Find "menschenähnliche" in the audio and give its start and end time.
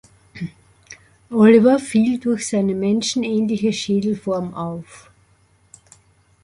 2.73-3.71